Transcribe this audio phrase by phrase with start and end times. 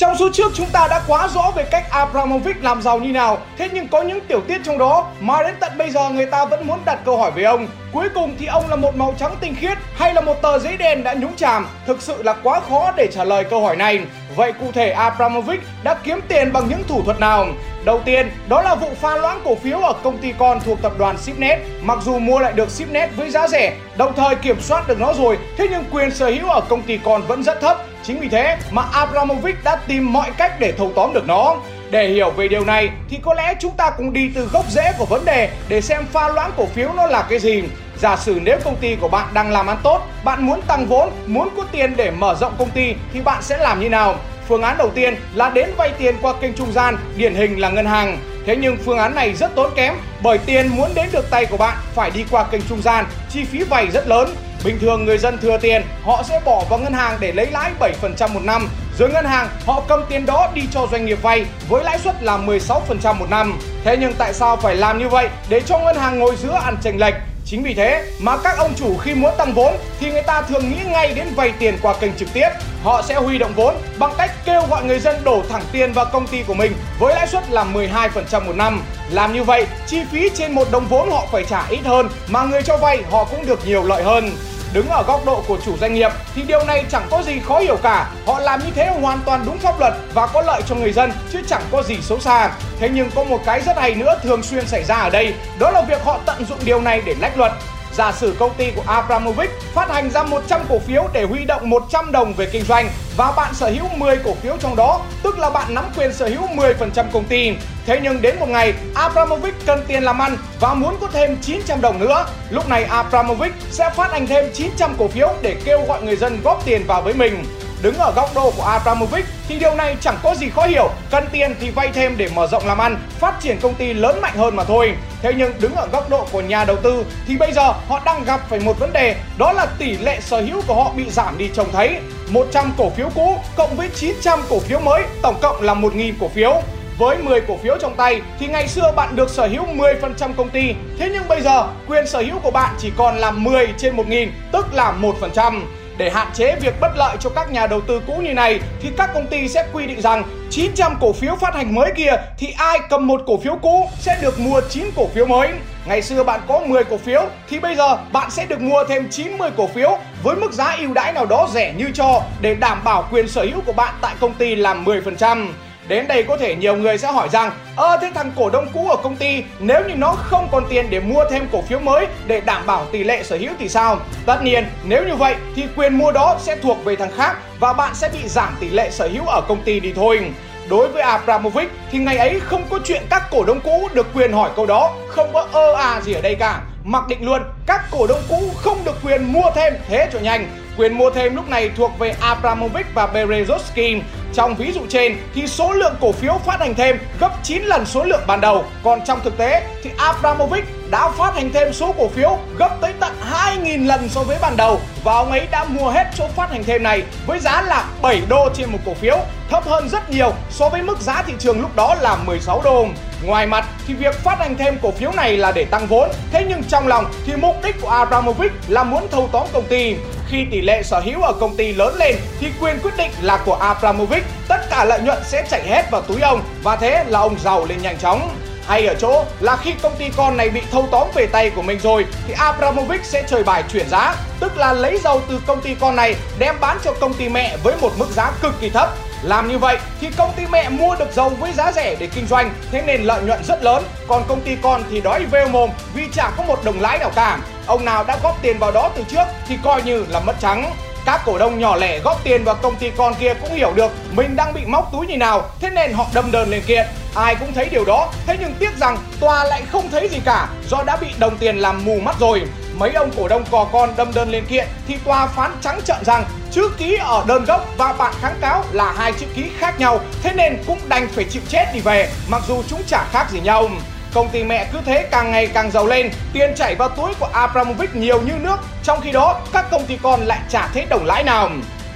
[0.00, 3.38] Trong số trước chúng ta đã quá rõ về cách Abramovich làm giàu như nào,
[3.58, 6.44] thế nhưng có những tiểu tiết trong đó mà đến tận bây giờ người ta
[6.44, 7.66] vẫn muốn đặt câu hỏi về ông.
[7.92, 10.76] Cuối cùng thì ông là một màu trắng tinh khiết hay là một tờ giấy
[10.76, 11.66] đen đã nhúng chàm?
[11.86, 14.00] Thực sự là quá khó để trả lời câu hỏi này.
[14.36, 17.46] Vậy cụ thể Abramovich đã kiếm tiền bằng những thủ thuật nào?
[17.84, 20.92] Đầu tiên, đó là vụ pha loãng cổ phiếu ở công ty con thuộc tập
[20.98, 21.58] đoàn Shipnet.
[21.82, 25.12] Mặc dù mua lại được Shipnet với giá rẻ, đồng thời kiểm soát được nó
[25.12, 27.78] rồi, thế nhưng quyền sở hữu ở công ty con vẫn rất thấp.
[28.02, 31.56] Chính vì thế mà Abramovich đã tìm mọi cách để thâu tóm được nó.
[31.90, 34.92] Để hiểu về điều này thì có lẽ chúng ta cùng đi từ gốc rễ
[34.98, 37.62] của vấn đề để xem pha loãng cổ phiếu nó là cái gì.
[37.98, 41.10] Giả sử nếu công ty của bạn đang làm ăn tốt, bạn muốn tăng vốn,
[41.26, 44.14] muốn có tiền để mở rộng công ty thì bạn sẽ làm như nào?
[44.50, 47.70] Phương án đầu tiên là đến vay tiền qua kênh trung gian, điển hình là
[47.70, 48.18] ngân hàng.
[48.46, 51.56] Thế nhưng phương án này rất tốn kém bởi tiền muốn đến được tay của
[51.56, 54.34] bạn phải đi qua kênh trung gian, chi phí vay rất lớn.
[54.64, 57.70] Bình thường người dân thừa tiền, họ sẽ bỏ vào ngân hàng để lấy lãi
[57.80, 58.68] 7% một năm.
[58.98, 62.22] Rồi ngân hàng họ cầm tiền đó đi cho doanh nghiệp vay với lãi suất
[62.22, 63.58] là 16% một năm.
[63.84, 66.76] Thế nhưng tại sao phải làm như vậy để cho ngân hàng ngồi giữa ăn
[66.82, 67.14] chênh lệch?
[67.50, 70.70] Chính vì thế mà các ông chủ khi muốn tăng vốn thì người ta thường
[70.70, 72.48] nghĩ ngay đến vay tiền qua kênh trực tiếp.
[72.82, 76.06] Họ sẽ huy động vốn bằng cách kêu gọi người dân đổ thẳng tiền vào
[76.12, 78.82] công ty của mình với lãi suất là 12% một năm.
[79.10, 82.44] Làm như vậy, chi phí trên một đồng vốn họ phải trả ít hơn mà
[82.44, 84.30] người cho vay họ cũng được nhiều lợi hơn.
[84.72, 87.58] Đứng ở góc độ của chủ doanh nghiệp thì điều này chẳng có gì khó
[87.58, 88.10] hiểu cả.
[88.26, 91.12] Họ làm như thế hoàn toàn đúng pháp luật và có lợi cho người dân
[91.32, 92.50] chứ chẳng có gì xấu xa.
[92.78, 95.70] Thế nhưng có một cái rất hay nữa thường xuyên xảy ra ở đây, đó
[95.70, 97.52] là việc họ tận dụng điều này để lách luật.
[97.92, 101.70] Giả sử công ty của Abramovich phát hành ra 100 cổ phiếu để huy động
[101.70, 105.38] 100 đồng về kinh doanh và bạn sở hữu 10 cổ phiếu trong đó, tức
[105.38, 107.52] là bạn nắm quyền sở hữu 10% công ty.
[107.86, 111.80] Thế nhưng đến một ngày, Abramovich cần tiền làm ăn và muốn có thêm 900
[111.80, 112.26] đồng nữa.
[112.50, 116.40] Lúc này Abramovich sẽ phát hành thêm 900 cổ phiếu để kêu gọi người dân
[116.44, 117.44] góp tiền vào với mình.
[117.82, 120.90] Đứng ở góc độ của Abramovich thì điều này chẳng có gì khó hiểu.
[121.10, 124.20] Cần tiền thì vay thêm để mở rộng làm ăn, phát triển công ty lớn
[124.20, 124.92] mạnh hơn mà thôi.
[125.22, 128.24] Thế nhưng đứng ở góc độ của nhà đầu tư thì bây giờ họ đang
[128.24, 131.38] gặp phải một vấn đề đó là tỷ lệ sở hữu của họ bị giảm
[131.38, 132.00] đi trông thấy.
[132.28, 136.28] 100 cổ phiếu cũ cộng với 900 cổ phiếu mới, tổng cộng là 1.000 cổ
[136.28, 136.62] phiếu.
[136.98, 140.48] Với 10 cổ phiếu trong tay thì ngày xưa bạn được sở hữu 10% công
[140.48, 140.74] ty.
[140.98, 144.28] Thế nhưng bây giờ quyền sở hữu của bạn chỉ còn là 10 trên 1.000,
[144.52, 145.62] tức là 1%.
[146.00, 148.88] Để hạn chế việc bất lợi cho các nhà đầu tư cũ như này, thì
[148.96, 152.54] các công ty sẽ quy định rằng 900 cổ phiếu phát hành mới kia thì
[152.58, 155.48] ai cầm một cổ phiếu cũ sẽ được mua 9 cổ phiếu mới.
[155.86, 159.08] Ngày xưa bạn có 10 cổ phiếu, thì bây giờ bạn sẽ được mua thêm
[159.10, 162.80] 90 cổ phiếu với mức giá ưu đãi nào đó rẻ như cho để đảm
[162.84, 165.48] bảo quyền sở hữu của bạn tại công ty là 10%.
[165.90, 168.88] Đến đây có thể nhiều người sẽ hỏi rằng, Ơ, thế thằng cổ đông cũ
[168.88, 172.06] ở công ty, Nếu như nó không còn tiền để mua thêm cổ phiếu mới
[172.26, 173.98] Để đảm bảo tỷ lệ sở hữu thì sao?
[174.26, 177.72] Tất nhiên, nếu như vậy thì quyền mua đó sẽ thuộc về thằng khác Và
[177.72, 180.30] bạn sẽ bị giảm tỷ lệ sở hữu ở công ty đi thôi.
[180.68, 184.32] Đối với Abramovich thì ngày ấy không có chuyện các cổ đông cũ được quyền
[184.32, 186.60] hỏi câu đó, Không có ơ à gì ở đây cả.
[186.84, 189.74] Mặc định luôn, các cổ đông cũ không được quyền mua thêm.
[189.88, 194.00] Thế cho nhanh, Quyền mua thêm lúc này thuộc về Abramovich và Berezovsky
[194.34, 197.86] trong ví dụ trên thì số lượng cổ phiếu phát hành thêm gấp 9 lần
[197.86, 198.64] số lượng ban đầu.
[198.84, 202.92] Còn trong thực tế thì Abramovich đã phát hành thêm số cổ phiếu gấp tới
[203.00, 206.50] tận 2.000 lần so với ban đầu và ông ấy đã mua hết số phát
[206.50, 209.18] hành thêm này với giá là 7 đô trên một cổ phiếu,
[209.50, 212.86] thấp hơn rất nhiều so với mức giá thị trường lúc đó là 16 đô.
[213.24, 216.46] Ngoài mặt thì việc phát hành thêm cổ phiếu này là để tăng vốn, thế
[216.48, 219.96] nhưng trong lòng thì mục đích của Abramovich là muốn thâu tóm công ty.
[220.28, 223.36] Khi tỷ lệ sở hữu ở công ty lớn lên thì quyền quyết định là
[223.44, 227.20] của Abramovich, tất cả lợi nhuận sẽ chảy hết vào túi ông và thế là
[227.20, 228.36] ông giàu lên nhanh chóng.
[228.66, 231.62] Hay ở chỗ là khi công ty con này bị thâu tóm về tay của
[231.62, 235.60] mình rồi thì Abramovich sẽ chơi bài chuyển giá, tức là lấy dầu từ công
[235.60, 238.70] ty con này đem bán cho công ty mẹ với một mức giá cực kỳ
[238.70, 238.88] thấp.
[239.22, 242.26] Làm như vậy thì công ty mẹ mua được dầu với giá rẻ để kinh
[242.26, 245.70] doanh, thế nên lợi nhuận rất lớn, còn công ty con thì đói vêu mồm
[245.94, 247.38] vì chẳng có một đồng lãi nào cả.
[247.66, 250.72] Ông nào đã góp tiền vào đó từ trước thì coi như là mất trắng.
[251.04, 253.92] Các cổ đông nhỏ lẻ góp tiền vào công ty con kia cũng hiểu được
[254.12, 256.86] mình đang bị móc túi như nào, thế nên họ đâm đơn lên kiện.
[257.14, 260.48] Ai cũng thấy điều đó, thế nhưng tiếc rằng tòa lại không thấy gì cả
[260.68, 262.42] do đã bị đồng tiền làm mù mắt rồi.
[262.74, 266.04] Mấy ông cổ đông cò con đâm đơn lên kiện thì tòa phán trắng trợn
[266.04, 269.80] rằng chữ ký ở đơn gốc và bản kháng cáo là hai chữ ký khác
[269.80, 273.26] nhau, thế nên cũng đành phải chịu chết đi về, mặc dù chúng chả khác
[273.30, 273.68] gì nhau.
[274.14, 277.28] Công ty mẹ cứ thế càng ngày càng giàu lên, tiền chảy vào túi của
[277.32, 281.06] Abramovich nhiều như nước, trong khi đó các công ty con lại trả thế đồng
[281.06, 281.50] lãi nào.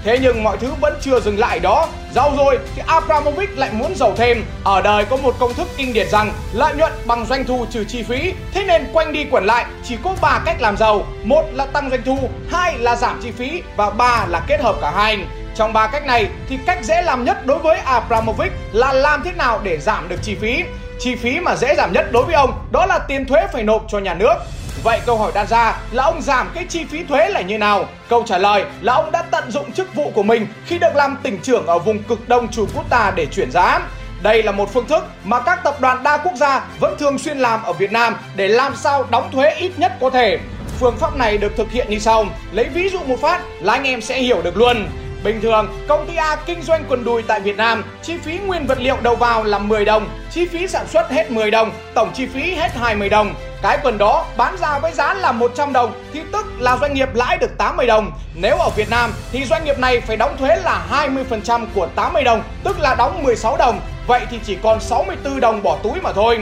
[0.05, 1.88] Thế nhưng mọi thứ vẫn chưa dừng lại đó.
[2.14, 4.44] Giàu rồi thì Abramovich lại muốn giàu thêm.
[4.64, 7.84] Ở đời có một công thức kinh điển rằng lợi nhuận bằng doanh thu trừ
[7.84, 8.32] chi phí.
[8.52, 11.06] Thế nên quanh đi quẩn lại chỉ có 3 cách làm giàu.
[11.22, 12.19] Một là tăng doanh thu,
[12.50, 15.19] hai là giảm chi phí và ba là kết hợp cả hai.
[15.56, 19.32] Trong ba cách này thì cách dễ làm nhất đối với Abramovich là làm thế
[19.32, 20.64] nào để giảm được chi phí.
[20.99, 23.85] Chi phí mà dễ giảm nhất đối với ông đó là tiền thuế phải nộp
[23.88, 24.35] cho nhà nước.
[24.82, 27.85] Vậy câu hỏi đặt ra là ông giảm cái chi phí thuế là như nào?
[28.08, 31.17] Câu trả lời là ông đã tận dụng chức vụ của mình khi được làm
[31.23, 33.81] tỉnh trưởng ở vùng cực đông Chukuta để chuyển giá.
[34.23, 37.38] Đây là một phương thức mà các tập đoàn đa quốc gia vẫn thường xuyên
[37.38, 40.38] làm ở Việt Nam để làm sao đóng thuế ít nhất có thể.
[40.81, 42.26] Phương pháp này được thực hiện như sau.
[42.52, 44.87] Lấy ví dụ một phát là anh em sẽ hiểu được luôn.
[45.25, 48.67] Bình thường, công ty A kinh doanh quần đùi tại Việt Nam, chi phí nguyên
[48.67, 52.11] vật liệu đầu vào là 10 đồng, chi phí sản xuất hết 10 đồng, tổng
[52.15, 53.35] chi phí hết 20 đồng.
[53.62, 57.09] Cái quần đó bán ra với giá là 100 đồng thì tức là doanh nghiệp
[57.15, 58.12] lãi được 80 đồng.
[58.35, 62.25] Nếu ở Việt Nam thì doanh nghiệp này phải đóng thuế là 20% của 80
[62.25, 63.81] đồng, tức là đóng 16 đồng.
[64.06, 66.38] Vậy thì chỉ còn 64 đồng bỏ túi mà thôi.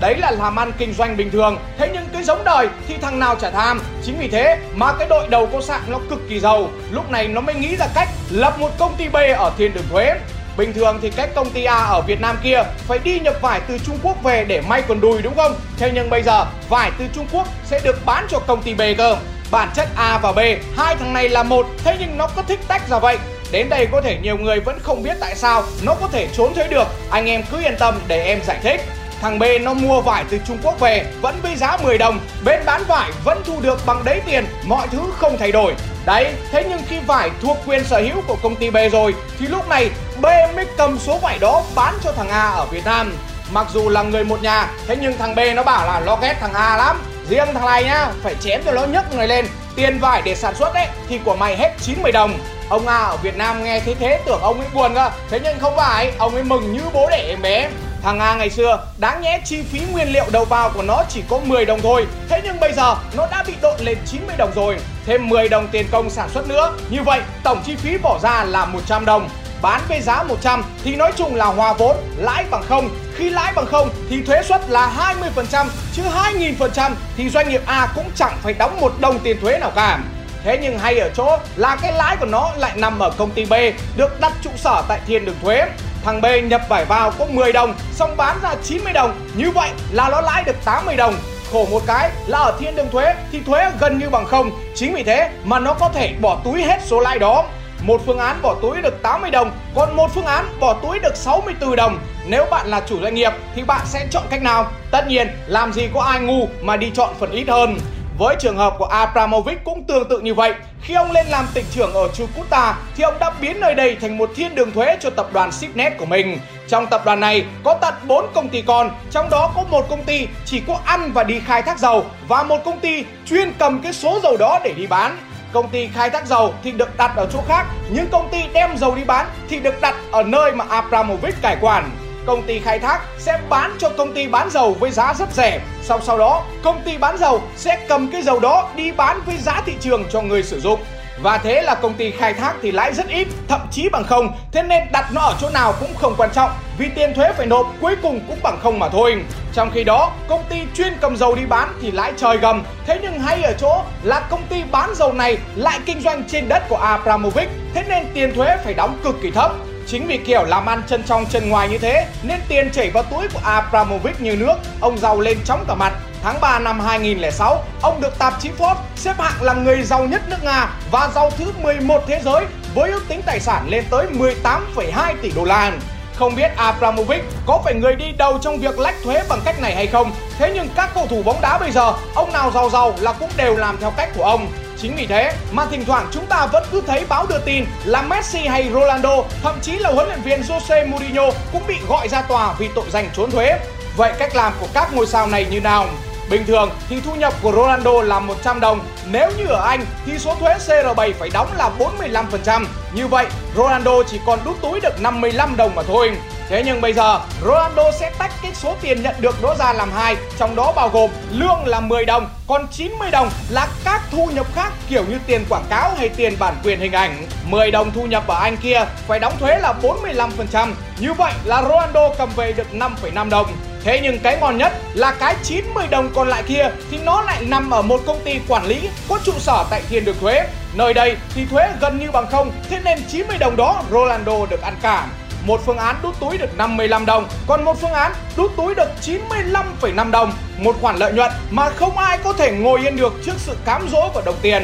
[0.00, 3.34] Đấy là làm ăn kinh doanh bình thường Thế nhưng giống đời thì thằng nào
[3.34, 6.68] chả tham Chính vì thế mà cái đội đầu cô sạn nó cực kỳ giàu
[6.90, 9.84] Lúc này nó mới nghĩ ra cách lập một công ty B ở thiên đường
[9.90, 10.14] thuế
[10.56, 13.60] Bình thường thì các công ty A ở Việt Nam kia phải đi nhập vải
[13.68, 15.54] từ Trung Quốc về để may quần đùi đúng không?
[15.76, 18.80] Thế nhưng bây giờ vải từ Trung Quốc sẽ được bán cho công ty B
[18.98, 19.16] cơ.
[19.50, 20.38] Bản chất A và B,
[20.76, 23.18] hai thằng này là một, thế nhưng nó có thích tách ra vậy.
[23.52, 26.54] Đến đây có thể nhiều người vẫn không biết tại sao nó có thể trốn
[26.54, 26.86] thuế được.
[27.10, 28.80] Anh em cứ yên tâm để em giải thích.
[29.24, 32.60] Thằng B nó mua vải từ Trung Quốc về vẫn với giá 10 đồng, bên
[32.66, 35.74] bán vải vẫn thu được bằng đấy tiền, mọi thứ không thay đổi.
[36.06, 39.46] Đấy, thế nhưng khi vải thuộc quyền sở hữu của công ty B rồi thì
[39.46, 39.90] lúc này
[40.20, 40.24] B
[40.56, 43.16] mới cầm số vải đó bán cho thằng A ở Việt Nam.
[43.52, 46.36] Mặc dù là người một nhà, thế nhưng thằng B nó bảo là nó ghét
[46.40, 47.02] thằng A lắm.
[47.28, 49.46] Riêng thằng này nhá, phải chém cho nó nhấc người lên.
[49.76, 52.38] Tiền vải để sản xuất ấy thì của mày hết 90 đồng.
[52.68, 55.58] Ông A ở Việt Nam nghe thế thế tưởng ông ấy buồn cơ, thế nhưng
[55.60, 57.68] không phải, ông ấy mừng như bố đẻ em bé.
[58.04, 61.22] Hàng A ngày xưa, đáng nhẽ chi phí nguyên liệu đầu vào của nó chỉ
[61.28, 62.06] có 10 đồng thôi.
[62.28, 64.76] Thế nhưng bây giờ, nó đã bị đội lên 90 đồng rồi.
[65.06, 66.72] Thêm 10 đồng tiền công sản xuất nữa.
[66.90, 69.28] Như vậy, tổng chi phí bỏ ra là 100 đồng.
[69.62, 72.90] Bán với giá 100 thì nói chung là hòa vốn, Lãi bằng không.
[73.16, 76.02] Khi lãi bằng không, thì thuế suất là 20% Chứ
[76.32, 79.98] 2.000% thì doanh nghiệp A cũng chẳng phải đóng một đồng tiền thuế nào cả.
[80.44, 83.44] Thế nhưng hay ở chỗ là cái lãi của nó lại nằm ở công ty
[83.44, 83.52] B,
[83.96, 85.66] Được đặt trụ sở tại thiên đường thuế.
[86.04, 89.70] Thằng B nhập vải vào có 10 đồng Xong bán ra 90 đồng Như vậy
[89.92, 91.14] là nó lãi được 80 đồng
[91.52, 94.94] Khổ một cái là ở thiên đường thuế Thì thuế gần như bằng không Chính
[94.94, 97.44] vì thế mà nó có thể bỏ túi hết số lãi đó
[97.86, 101.16] một phương án bỏ túi được 80 đồng, còn một phương án bỏ túi được
[101.16, 101.98] 64 đồng.
[102.26, 104.70] Nếu bạn là chủ doanh nghiệp thì bạn sẽ chọn cách nào?
[104.90, 107.78] Tất nhiên, làm gì có ai ngu mà đi chọn phần ít hơn.
[108.18, 110.54] Với trường hợp của Abramovich cũng tương tự như vậy.
[110.82, 114.18] Khi ông lên làm tỉnh trưởng ở Chukuta thì ông đã biến nơi đây thành
[114.18, 116.38] một thiên đường thuế cho tập đoàn Shipnet của mình.
[116.68, 120.02] Trong tập đoàn này có tận 4 công ty con, trong đó có một công
[120.02, 123.82] ty chỉ có ăn và đi khai thác dầu và một công ty chuyên cầm
[123.82, 125.18] cái số dầu đó để đi bán.
[125.52, 128.76] Công ty khai thác dầu thì được đặt ở chỗ khác, nhưng công ty đem
[128.76, 131.90] dầu đi bán thì được đặt ở nơi mà Abramovich cải quản
[132.26, 135.60] công ty khai thác sẽ bán cho công ty bán dầu với giá rất rẻ.
[135.82, 139.36] Sau sau đó, công ty bán dầu sẽ cầm cái dầu đó đi bán với
[139.36, 140.80] giá thị trường cho người sử dụng.
[141.22, 144.36] Và thế là công ty khai thác thì lãi rất ít, thậm chí bằng không,
[144.52, 147.46] thế nên đặt nó ở chỗ nào cũng không quan trọng, vì tiền thuế phải
[147.46, 149.24] nộp cuối cùng cũng bằng không mà thôi.
[149.54, 152.98] Trong khi đó, công ty chuyên cầm dầu đi bán thì lãi trời gầm, thế
[153.02, 156.62] nhưng hay ở chỗ là công ty bán dầu này lại kinh doanh trên đất
[156.68, 159.52] của Abramovich, thế nên tiền thuế phải đóng cực kỳ thấp.
[159.86, 163.02] Chính vì kiểu làm ăn chân trong chân ngoài như thế nên tiền chảy vào
[163.02, 165.92] túi của Abramovich như nước, ông giàu lên chóng cả mặt.
[166.22, 170.22] Tháng 3 năm 2006, ông được tạp chí Forbes xếp hạng là người giàu nhất
[170.28, 174.06] nước Nga và giàu thứ 11 thế giới với ước tính tài sản lên tới
[174.18, 175.72] 18,2 tỷ đô la.
[176.16, 179.74] Không biết Abramovich có phải người đi đầu trong việc lách thuế bằng cách này
[179.74, 182.94] hay không Thế nhưng các cầu thủ bóng đá bây giờ Ông nào giàu giàu
[183.00, 184.48] là cũng đều làm theo cách của ông
[184.84, 188.02] Chính vì thế mà thỉnh thoảng chúng ta vẫn cứ thấy báo đưa tin là
[188.02, 191.22] Messi hay Ronaldo, thậm chí là huấn luyện viên Jose Mourinho
[191.52, 193.58] cũng bị gọi ra tòa vì tội danh trốn thuế.
[193.96, 195.86] Vậy cách làm của các ngôi sao này như nào?
[196.30, 200.18] Bình thường thì thu nhập của Ronaldo là 100 đồng, nếu như ở Anh thì
[200.18, 202.64] số thuế CR7 phải đóng là 45%.
[202.92, 203.26] Như vậy,
[203.56, 206.12] Ronaldo chỉ còn đút túi được 55 đồng mà thôi.
[206.48, 209.90] Thế nhưng bây giờ Ronaldo sẽ tách cái số tiền nhận được đó ra làm
[209.92, 214.30] hai Trong đó bao gồm lương là 10 đồng Còn 90 đồng là các thu
[214.34, 217.90] nhập khác kiểu như tiền quảng cáo hay tiền bản quyền hình ảnh 10 đồng
[217.90, 222.28] thu nhập ở Anh kia phải đóng thuế là 45% Như vậy là Ronaldo cầm
[222.36, 223.46] về được 5,5 đồng
[223.84, 227.44] Thế nhưng cái ngon nhất là cái 90 đồng còn lại kia thì nó lại
[227.46, 230.46] nằm ở một công ty quản lý có trụ sở tại thiên đường thuế.
[230.74, 234.62] Nơi đây thì thuế gần như bằng không, thế nên 90 đồng đó Rolando được
[234.62, 235.06] ăn cả
[235.46, 238.88] một phương án đút túi được 55 đồng, còn một phương án đút túi được
[239.02, 240.32] 95,5 đồng.
[240.58, 243.88] Một khoản lợi nhuận mà không ai có thể ngồi yên được trước sự cám
[243.92, 244.62] dỗ của đồng tiền.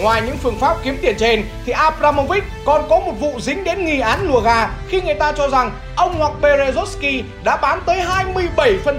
[0.00, 3.84] Ngoài những phương pháp kiếm tiền trên, thì Abramovich còn có một vụ dính đến
[3.84, 8.00] nghi án lùa gà khi người ta cho rằng ông hoặc Berezovsky đã bán tới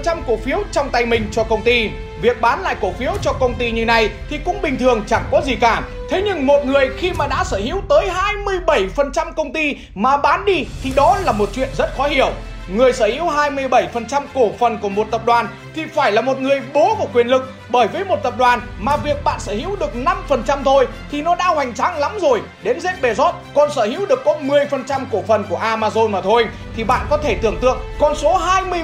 [0.04, 1.90] 27% cổ phiếu trong tay mình cho công ty.
[2.20, 5.24] Việc bán lại cổ phiếu cho công ty như này thì cũng bình thường chẳng
[5.30, 5.82] có gì cả.
[6.10, 8.08] Thế nhưng một người khi mà đã sở hữu tới
[8.56, 12.30] 27% công ty mà bán đi thì đó là một chuyện rất khó hiểu.
[12.74, 16.60] Người sở hữu 27% cổ phần của một tập đoàn thì phải là một người
[16.72, 19.90] bố của quyền lực bởi với một tập đoàn mà việc bạn sở hữu được
[20.28, 22.40] 5% thôi thì nó đã hoành tráng lắm rồi.
[22.62, 26.46] Đến Jeff Bezos còn sở hữu được có 10% cổ phần của Amazon mà thôi,
[26.76, 28.38] thì bạn có thể tưởng tượng con số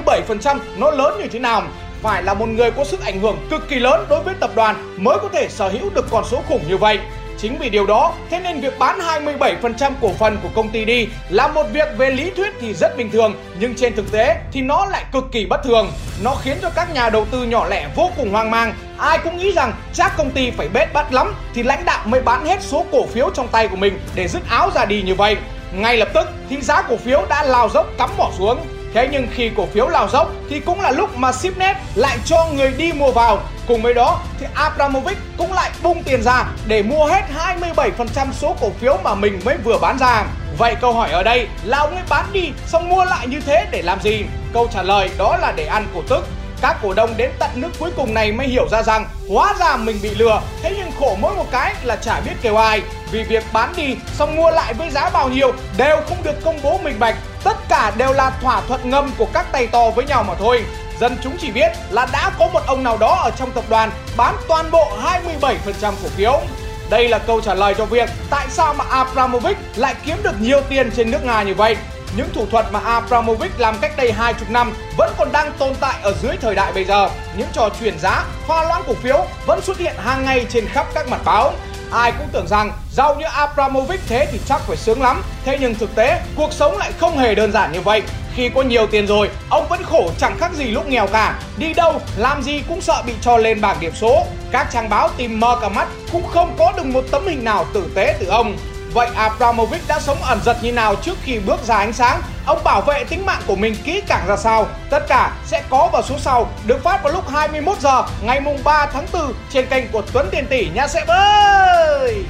[0.05, 1.63] 27% nó lớn như thế nào
[2.01, 4.95] phải là một người có sức ảnh hưởng cực kỳ lớn đối với tập đoàn
[4.97, 6.99] mới có thể sở hữu được con số khủng như vậy.
[7.45, 11.07] Chính vì điều đó, thế nên việc bán 27% cổ phần của công ty đi
[11.29, 14.61] là một việc về lý thuyết thì rất bình thường, nhưng trên thực tế thì
[14.61, 15.91] nó lại cực kỳ bất thường.
[16.23, 18.73] Nó khiến cho các nhà đầu tư nhỏ lẻ vô cùng hoang mang.
[18.97, 22.21] Ai cũng nghĩ rằng chắc công ty phải bết bắt lắm thì lãnh đạo mới
[22.21, 25.15] bán hết số cổ phiếu trong tay của mình để dứt áo ra đi như
[25.15, 25.37] vậy.
[25.73, 28.57] Ngay lập tức thì giá cổ phiếu đã lao dốc cắm bỏ xuống
[28.95, 32.47] Thế nhưng khi cổ phiếu lao dốc thì cũng là lúc mà Shipnet lại cho
[32.55, 33.39] người đi mua vào.
[33.67, 38.55] Cùng với đó thì Abramovich cũng lại bung tiền ra để mua hết 27% số
[38.61, 40.25] cổ phiếu mà mình mới vừa bán ra.
[40.57, 43.65] Vậy câu hỏi ở đây là ông ấy bán đi xong mua lại như thế
[43.71, 44.25] để làm gì?
[44.53, 46.27] Câu trả lời đó là để ăn cổ tức.
[46.65, 49.77] Các cổ đông đến tận nước cuối cùng này mới hiểu ra rằng hóa ra
[49.77, 50.41] mình bị lừa.
[50.61, 52.81] Thế nhưng khổ mỗi một cái là chả biết kêu ai.
[53.11, 56.59] Vì việc bán đi, xong mua lại với giá bao nhiêu, đều không được công
[56.63, 57.15] bố minh bạch.
[57.43, 60.63] Tất cả đều là thỏa thuận ngầm của các tay to với nhau mà thôi.
[60.99, 63.91] Dân chúng chỉ biết là đã có một ông nào đó ở trong tập đoàn
[64.17, 66.41] bán toàn bộ 27% cổ phiếu.
[66.89, 70.61] Đây là câu trả lời cho việc tại sao mà Abramovich lại kiếm được nhiều
[70.69, 71.77] tiền trên nước Nga như vậy.
[72.17, 75.75] Những thủ thuật mà Abramovich làm cách đây hai chục năm vẫn còn đang tồn
[75.79, 77.09] tại ở dưới thời đại bây giờ.
[77.37, 80.87] Những trò chuyển giá, pha loãng cổ phiếu vẫn xuất hiện hàng ngày trên khắp
[80.93, 81.53] các mặt báo.
[81.91, 85.23] Ai cũng tưởng rằng giàu như Abramovich thế thì chắc phải sướng lắm.
[85.45, 88.01] Thế nhưng thực tế, cuộc sống lại không hề đơn giản như vậy.
[88.35, 91.39] Khi có nhiều tiền rồi, ông vẫn khổ chẳng khác gì lúc nghèo cả.
[91.57, 94.25] Đi đâu, làm gì cũng sợ bị cho lên bảng điểm số.
[94.51, 97.65] Các trang báo tìm mơ cả mắt cũng không có được một tấm hình nào
[97.73, 98.57] tử tế từ ông.
[98.95, 102.21] Vậy Abramovich đã sống ẩn giật như nào trước khi bước ra ánh sáng?
[102.45, 104.67] Ông bảo vệ tính mạng của mình kỹ càng ra sao?
[104.89, 108.57] Tất cả sẽ có vào số sau, được phát vào lúc 21 giờ ngày mùng
[108.63, 112.25] 3 tháng 4 trên kênh của Tuấn Tiền Tỷ nha sẽ ơi!